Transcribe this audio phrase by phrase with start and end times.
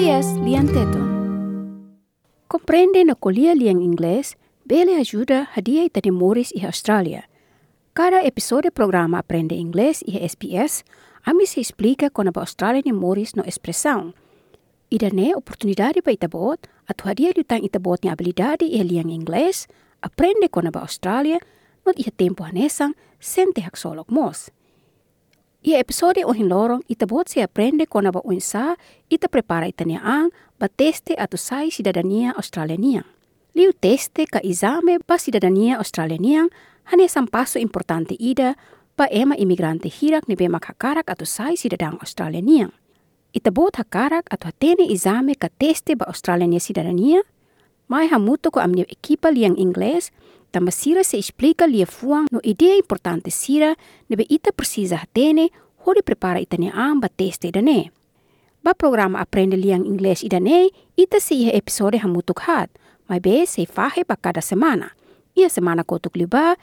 [0.00, 1.06] días, Lianteton.
[2.46, 7.28] Comprende la colia en ingles, Bele ayuda hadia ita y Morris y Australia.
[7.94, 10.84] Cada episode programa Aprende Inglés y SBS,
[11.24, 14.14] ami se explica con Australia y Morris no expresión.
[14.88, 19.66] Y dane oportunidad para itabot, a tu día ita itabot ni habilidad y el ingles,
[20.00, 21.38] aprende con la Australia,
[21.84, 24.52] no ia tempo anesang sente hak solok mos.
[25.68, 28.80] Ia episode ohin lorong ita bot si aprende kona ba unsa
[29.12, 33.04] ita prepara ita ang ba teste atau sai si dadania Australia niang.
[33.52, 36.48] Liu teste ka izame ba si dadania Australia niang
[36.88, 38.56] hanya sampaso importante ida
[38.96, 42.72] ba ema imigrante hirak ni bema hakarak atau sai si dadang Australia niang.
[43.36, 47.20] Ita bot hakarak atau hatene izame ka teste ba Australia nia si dadania.
[47.92, 50.16] Mai hamuto ko amni ekipa liang Ingles
[50.50, 53.76] Tamba sira se explica lia fuang no idea importante sira
[54.08, 55.50] nebe ita precisa tene
[55.84, 57.92] hori prepara ita ne amba teste dane.
[58.64, 62.70] Ba programa Aprende Liang Inglês idane ita se ia episode hamutuk hat,
[63.08, 64.92] mai be se fahe ba cada semana.
[65.36, 66.56] Ia semana kotuk liba,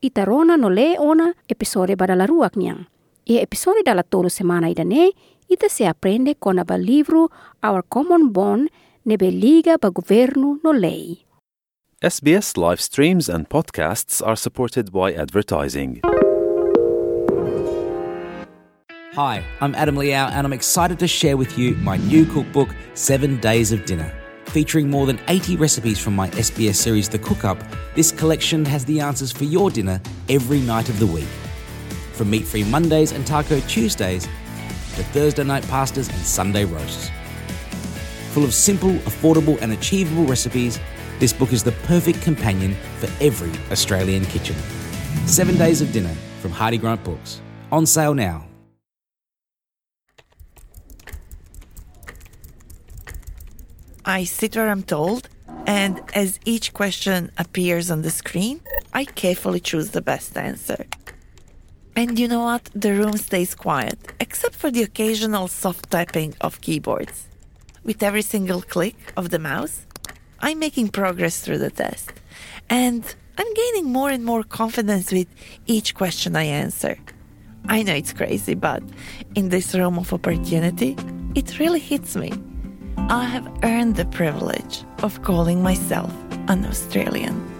[0.00, 2.86] ita rona no le ona episode badala ruak niang.
[3.24, 5.16] Ia episode dala tolu semana idane,
[5.48, 7.32] ita se aprende kona ba livro
[7.64, 8.68] Our Common Bond
[9.04, 11.29] nebe liga ba governo no lei.
[12.02, 16.00] SBS live streams and podcasts are supported by advertising.
[19.12, 23.38] Hi, I'm Adam Liaw, and I'm excited to share with you my new cookbook, Seven
[23.40, 24.10] Days of Dinner.
[24.46, 27.62] Featuring more than 80 recipes from my SBS series, The Cook Up,
[27.94, 31.28] this collection has the answers for your dinner every night of the week.
[32.14, 37.10] From meat free Mondays and taco Tuesdays to Thursday night pastas and Sunday roasts.
[38.30, 40.80] Full of simple, affordable, and achievable recipes,
[41.20, 44.56] this book is the perfect companion for every Australian kitchen.
[45.26, 47.40] Seven Days of Dinner from Hardie Grant Books.
[47.70, 48.46] On sale now.
[54.04, 55.28] I sit where I'm told,
[55.66, 58.60] and as each question appears on the screen,
[58.94, 60.86] I carefully choose the best answer.
[61.94, 62.70] And you know what?
[62.74, 67.26] The room stays quiet, except for the occasional soft tapping of keyboards.
[67.84, 69.84] With every single click of the mouse,
[70.40, 72.12] I'm making progress through the test.
[72.68, 73.04] And
[73.36, 75.28] I'm gaining more and more confidence with
[75.66, 76.96] each question I answer.
[77.66, 78.82] I know it's crazy, but
[79.34, 80.96] in this realm of opportunity,
[81.34, 82.32] it really hits me.
[82.96, 86.12] I have earned the privilege of calling myself
[86.48, 87.59] an Australian.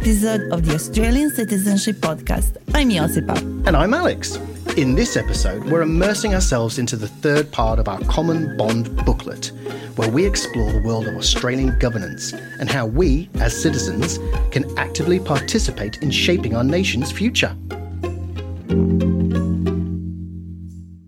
[0.00, 2.56] Episode of the Australian Citizenship Podcast.
[2.72, 3.36] I'm Josipa.
[3.66, 4.36] And I'm Alex.
[4.76, 9.50] In this episode, we're immersing ourselves into the third part of our Common Bond booklet,
[9.96, 14.20] where we explore the world of Australian governance and how we, as citizens,
[14.52, 17.56] can actively participate in shaping our nation's future.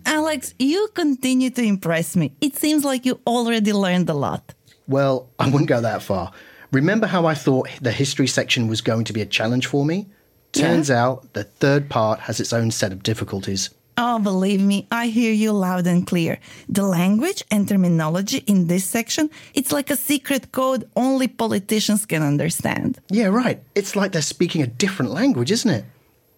[0.04, 2.34] Alex, you continue to impress me.
[2.40, 4.52] It seems like you already learned a lot.
[4.88, 6.32] Well, I wouldn't go that far.
[6.72, 10.06] Remember how I thought the history section was going to be a challenge for me?
[10.52, 13.70] Turns out the third part has its own set of difficulties.
[13.98, 16.38] Oh, believe me, I hear you loud and clear.
[16.68, 22.22] The language and terminology in this section, it's like a secret code only politicians can
[22.22, 23.00] understand.
[23.10, 23.62] Yeah, right.
[23.74, 25.84] It's like they're speaking a different language, isn't it?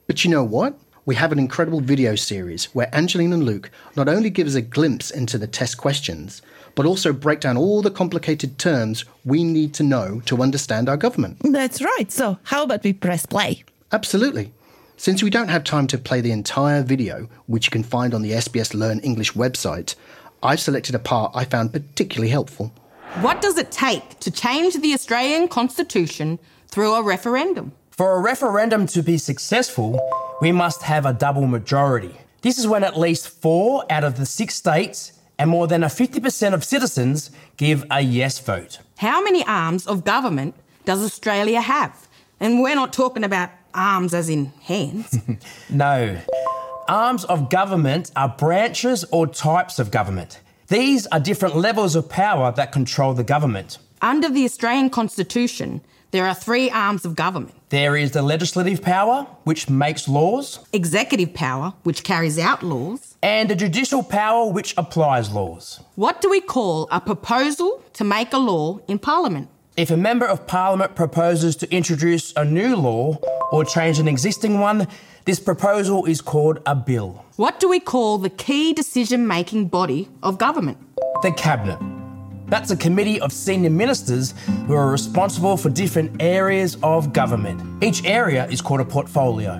[0.06, 0.78] But you know what?
[1.04, 4.62] We have an incredible video series where Angeline and Luke not only give us a
[4.62, 6.42] glimpse into the test questions,
[6.74, 10.96] but also break down all the complicated terms we need to know to understand our
[10.96, 11.38] government.
[11.44, 12.10] That's right.
[12.10, 13.64] So, how about we press play?
[13.92, 14.52] Absolutely.
[14.96, 18.22] Since we don't have time to play the entire video, which you can find on
[18.22, 19.96] the SBS Learn English website,
[20.42, 22.72] I've selected a part I found particularly helpful.
[23.20, 27.72] What does it take to change the Australian Constitution through a referendum?
[27.90, 30.00] For a referendum to be successful,
[30.40, 32.16] we must have a double majority.
[32.40, 35.88] This is when at least four out of the six states and more than a
[35.88, 38.78] 50% of citizens give a yes vote.
[38.98, 40.54] How many arms of government
[40.84, 42.06] does Australia have?
[42.38, 45.18] And we're not talking about arms as in hands.
[45.68, 46.16] No.
[46.86, 50.40] Arms of government are branches or types of government.
[50.68, 53.78] These are different levels of power that control the government.
[54.00, 55.80] Under the Australian Constitution,
[56.12, 61.32] there are three arms of government There is the legislative power, which makes laws, executive
[61.34, 63.16] power, which carries out laws.
[63.22, 65.80] and the judicial power, which applies laws.
[65.96, 69.48] What do we call a proposal to make a law in Parliament?
[69.76, 73.16] If a member of parliament proposes to introduce a new law
[73.50, 74.86] or change an existing one,
[75.24, 77.24] this proposal is called a bill.
[77.36, 80.76] What do we call the key decision making body of government?
[81.22, 82.01] The cabinet.
[82.52, 84.34] That's a committee of senior ministers
[84.66, 87.82] who are responsible for different areas of government.
[87.82, 89.54] Each area is called a portfolio.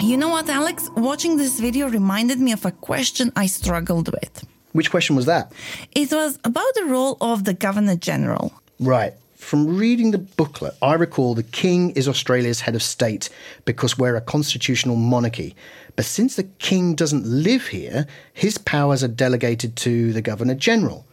[0.00, 0.90] You know what, Alex?
[0.96, 4.44] Watching this video reminded me of a question I struggled with.
[4.72, 5.52] Which question was that?
[5.92, 8.52] It was about the role of the Governor General.
[8.80, 9.14] Right.
[9.36, 13.28] From reading the booklet, I recall the King is Australia's head of state
[13.66, 15.54] because we're a constitutional monarchy.
[15.94, 21.04] But since the King doesn't live here, his powers are delegated to the Governor General.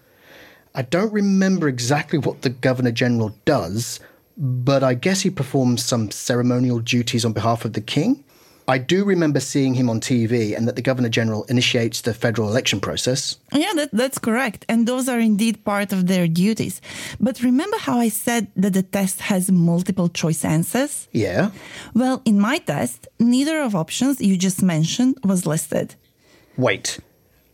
[0.76, 4.02] I don't remember exactly what the Governor General does,
[4.38, 8.26] but I guess he performs some ceremonial duties on behalf of the King.
[8.68, 12.50] I do remember seeing him on TV and that the Governor General initiates the federal
[12.50, 13.38] election process.
[13.54, 14.66] Yeah, that, that's correct.
[14.68, 16.82] And those are indeed part of their duties.
[17.22, 21.08] But remember how I said that the test has multiple choice answers?
[21.12, 21.52] Yeah.
[21.94, 25.96] Well, in my test, neither of options you just mentioned was listed.
[26.58, 27.00] Wait,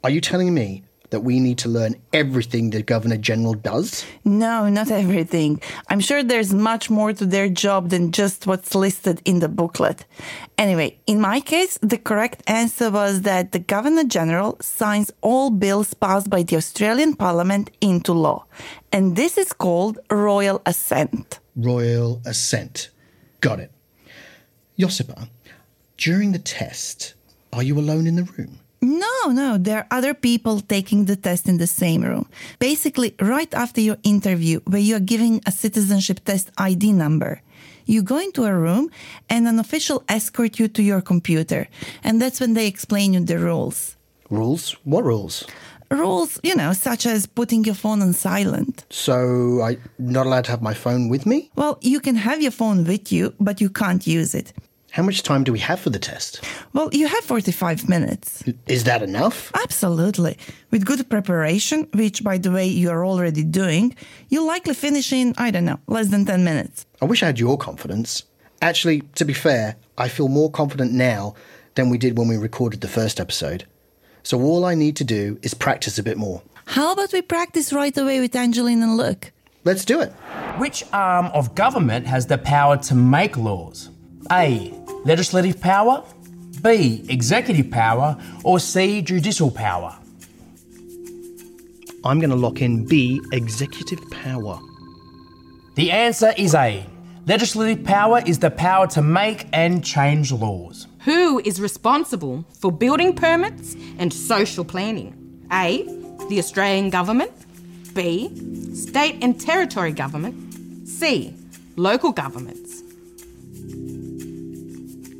[0.03, 4.05] are you telling me that we need to learn everything the Governor General does?
[4.23, 5.61] No, not everything.
[5.89, 10.05] I'm sure there's much more to their job than just what's listed in the booklet.
[10.57, 15.93] Anyway, in my case, the correct answer was that the Governor General signs all bills
[15.93, 18.45] passed by the Australian Parliament into law.
[18.91, 21.39] And this is called royal assent.
[21.55, 22.89] Royal assent.
[23.41, 23.71] Got it.
[24.79, 25.27] Josipa,
[25.97, 27.13] during the test,
[27.51, 28.60] are you alone in the room?
[28.83, 32.27] No, no, there are other people taking the test in the same room.
[32.57, 37.43] Basically, right after your interview, where you are giving a citizenship test ID number,
[37.85, 38.89] you go into a room
[39.29, 41.67] and an official escort you to your computer.
[42.03, 43.97] And that's when they explain you the rules.
[44.31, 44.75] Rules?
[44.83, 45.45] What rules?
[45.91, 48.85] Rules, you know, such as putting your phone on silent.
[48.89, 51.51] So I'm not allowed to have my phone with me?
[51.55, 54.53] Well, you can have your phone with you, but you can't use it.
[54.91, 56.43] How much time do we have for the test?
[56.73, 58.43] Well, you have 45 minutes.
[58.67, 59.49] Is that enough?
[59.55, 60.37] Absolutely.
[60.69, 63.95] With good preparation, which, by the way, you are already doing,
[64.27, 66.85] you'll likely finish in, I don't know, less than 10 minutes.
[67.01, 68.23] I wish I had your confidence.
[68.61, 71.35] Actually, to be fair, I feel more confident now
[71.75, 73.65] than we did when we recorded the first episode.
[74.23, 76.41] So all I need to do is practice a bit more.
[76.65, 79.31] How about we practice right away with Angeline and Luke?
[79.63, 80.11] Let's do it.
[80.57, 83.89] Which arm of government has the power to make laws?
[84.31, 84.73] A.
[85.03, 86.03] Legislative power,
[86.61, 87.03] B.
[87.09, 89.01] Executive power, or C.
[89.01, 89.97] Judicial power?
[92.03, 94.59] I'm going to lock in B, executive power.
[95.75, 96.85] The answer is A.
[97.25, 100.87] Legislative power is the power to make and change laws.
[101.05, 105.45] Who is responsible for building permits and social planning?
[105.51, 105.83] A.
[106.29, 107.31] The Australian Government.
[107.93, 108.29] B.
[108.75, 110.87] State and Territory Government.
[110.87, 111.35] C.
[111.75, 112.83] Local governments.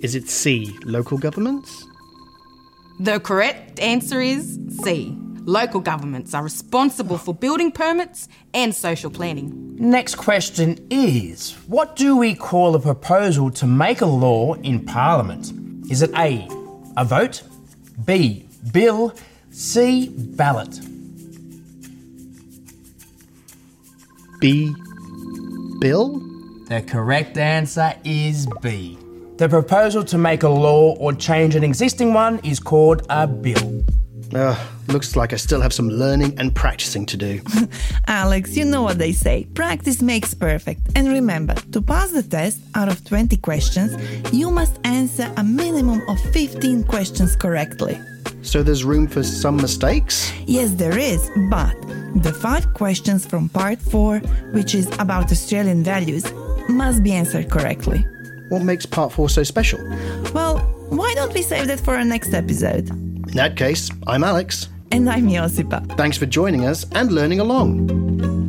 [0.02, 1.86] Is it C, local governments?
[3.00, 5.16] The correct answer is C.
[5.46, 9.76] Local governments are responsible for building permits and social planning.
[9.78, 15.52] Next question is What do we call a proposal to make a law in Parliament?
[15.92, 16.48] Is it A,
[16.98, 17.44] a vote,
[18.04, 19.14] B, bill,
[19.52, 20.80] C, ballot?
[24.40, 24.74] B,
[25.80, 26.20] bill?
[26.70, 28.98] The correct answer is B.
[29.42, 33.84] The proposal to make a law or change an existing one is called a bill.
[34.36, 34.56] Uh,
[34.88, 37.42] looks like I still have some learning and practicing to do.
[38.08, 40.82] Alex, you know what they say practice makes perfect.
[40.96, 43.98] And remember, to pass the test, out of 20 questions,
[44.32, 48.00] you must answer a minimum of 15 questions correctly.
[48.44, 50.32] So there's room for some mistakes?
[50.46, 51.74] Yes, there is, but
[52.22, 54.20] the five questions from part 4,
[54.54, 56.32] which is about Australian values,
[56.70, 58.06] must be answered correctly.
[58.52, 59.80] What makes part 4 so special?
[60.34, 60.58] Well,
[60.90, 62.90] why don't we save that for our next episode?
[62.90, 64.68] In that case, I'm Alex.
[64.92, 65.96] And I'm Josipa.
[65.96, 68.41] Thanks for joining us and learning along.